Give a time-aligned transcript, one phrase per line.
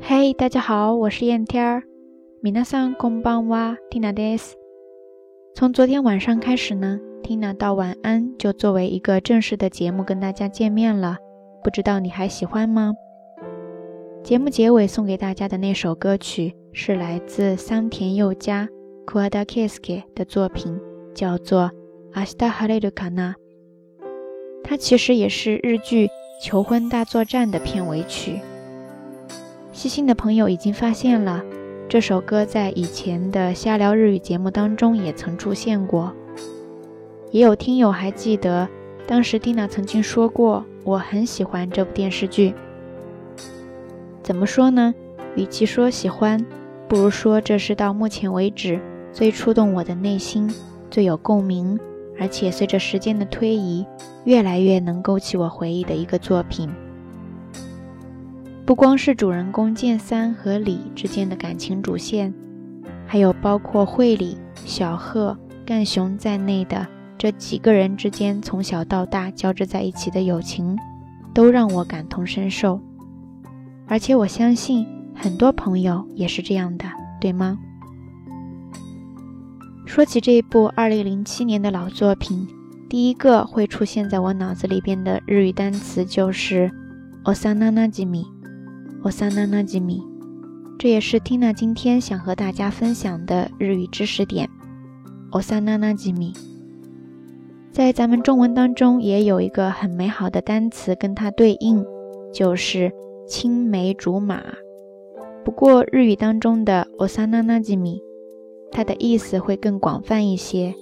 [0.00, 1.82] 嘿，大家好，我是燕天儿。
[2.40, 4.52] 米娜桑空邦哇，Tina des。
[5.54, 11.16] 从昨天晚上开始呢，Tina 到晚安就作为一个正式的节目跟大家见面了。
[11.64, 12.94] 不知道你还喜欢吗？
[14.22, 18.68] 节目结尾送给大家的那首歌曲是来自桑田佑佳
[19.06, 20.78] Kuadakiske 的作品，
[21.14, 21.70] 叫做
[22.14, 23.32] 《Ashita Hareru Kana》。
[24.62, 26.06] 它其实也是日剧
[26.44, 28.38] 《求婚大作战》的片尾曲。
[29.76, 31.44] 细心的朋友已经发现了，
[31.86, 36.14] 这首歌在以前的瞎聊日语节目当中也曾出现过。
[37.30, 38.66] 也有听友还记得，
[39.06, 42.54] 当时蒂娜曾经说过，我很喜欢这部电视剧。
[44.22, 44.94] 怎么说呢？
[45.36, 46.42] 与其说喜欢，
[46.88, 48.80] 不如说这是到目前为止
[49.12, 50.50] 最触动我的内心、
[50.90, 51.78] 最有共鸣，
[52.18, 53.84] 而且随着时间的推移，
[54.24, 56.70] 越来越能勾起我回忆的一个作品。
[58.66, 62.34] 不光是主人公剑三和李之间的感情主线，
[63.06, 66.84] 还有包括惠里、小贺、干雄在内的
[67.16, 70.76] 这几个人之间从小到大交织在一起的友情，
[71.32, 72.80] 都让我感同身受。
[73.86, 76.86] 而且我相信很多朋友也是这样的，
[77.20, 77.56] 对吗？
[79.86, 82.48] 说起这部2007年的老作品，
[82.90, 86.68] 第一个会出现在我脑子里边的日语单词就是
[87.24, 88.34] “osananajimi”。
[89.06, 90.02] 我桑娜娜吉米，
[90.80, 94.50] 这也是 Tina 今天想和大家分享的日语知识点。
[95.30, 96.32] 我桑娜娜吉米，
[97.70, 101.86] 在咱们中文当中也有一个很美好的单词跟它对应，
[102.34, 102.90] 就是
[103.28, 104.42] 青梅竹马。
[105.44, 108.02] 不过日语当中的我桑娜娜吉米，
[108.72, 110.74] 它的意思会更广泛一些，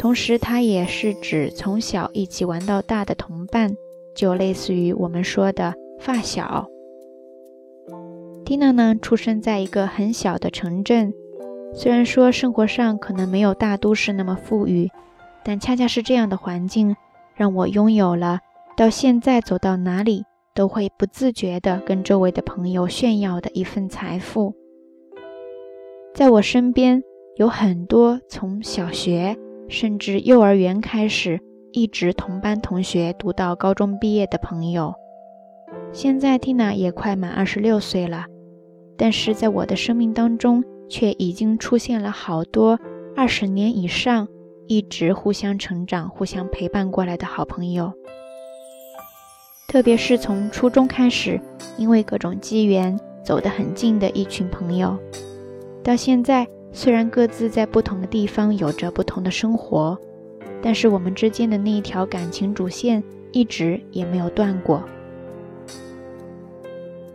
[0.00, 3.76] 同时它也是指从小一起玩到大的同伴，
[4.16, 6.66] 就类似于我们说的发小。
[8.44, 11.12] 蒂娜呢，出生在一个很小的城镇，
[11.74, 14.90] 虽然说生活上可能没有大都市那么富裕，
[15.44, 16.96] 但恰恰是这样的环境，
[17.34, 18.40] 让我拥有了
[18.76, 24.54] 到现在走到哪里都会不自觉地跟周围的朋友炫耀的一份财富。
[26.14, 27.02] 在我身边
[27.36, 29.36] 有很多从小学
[29.68, 31.40] 甚至幼儿园开始，
[31.72, 34.92] 一直同班同学读到高中毕业的朋友。
[35.92, 38.26] 现在 Tina 也快满二十六岁了。
[38.96, 42.78] 但是在我的生命当中，却已经出现了好多
[43.16, 44.28] 二十年以上
[44.68, 47.92] 一直互相成长、互相陪伴过来的好朋友。
[49.68, 51.40] 特别是从初中开始，
[51.76, 54.96] 因为各种机缘走得很近的一群朋友，
[55.82, 59.98] 到现在虽然各自在不同的地方有着不同的生活，
[60.62, 64.82] 但是我们之间的那一条感情主线一直也没有断过。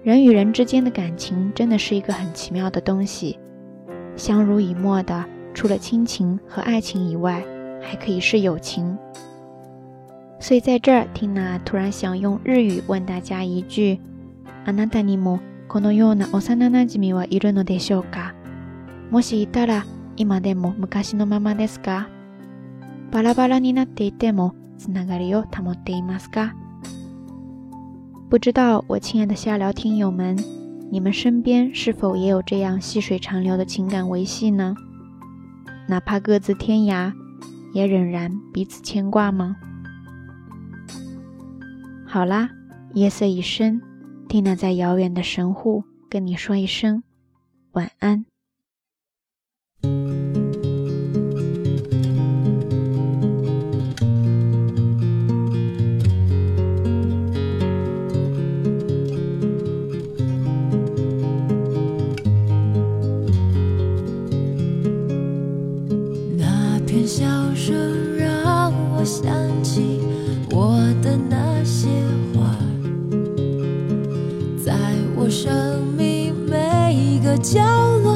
[0.06, 3.38] 人与人之间的感情真的是一个很奇妙的东西，
[4.16, 5.24] 相濡以沫的，
[5.54, 7.44] 除了亲情和爱情以外，
[7.80, 8.98] 还可以是友情。
[10.40, 14.00] 所以在这儿，缇娜突然想用日语问大家一句：“
[14.66, 18.34] あなたにもこのような幼なじみはいるのでしょうか？
[19.10, 19.84] もしいたら、
[20.16, 22.08] 今でも昔のままですか？
[23.12, 26.54] バラバラになっていてもつながりを保っていますか？”
[28.29, 30.37] 不知道我亲爱的下聊听友们，
[30.91, 34.75] 你们身边是否也有这样细水长流的情感维系呢？
[35.87, 37.13] 哪怕各自天涯，
[37.73, 39.55] 也仍然彼此牵挂吗？
[42.05, 42.49] 好啦，
[42.93, 43.81] 夜色已深，
[44.27, 47.03] 蒂娜在遥远的神户跟你说一声
[47.71, 48.25] 晚安。
[77.37, 77.61] 角
[78.03, 78.06] 落，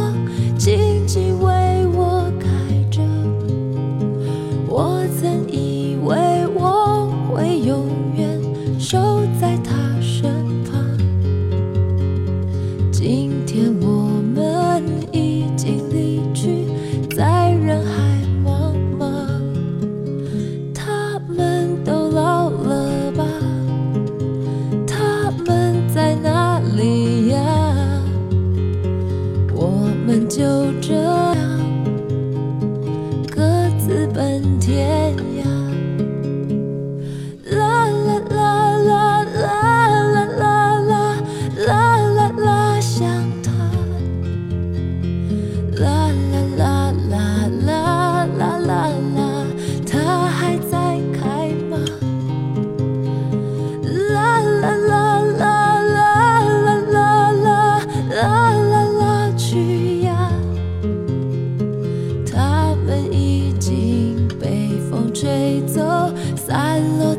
[66.81, 67.10] love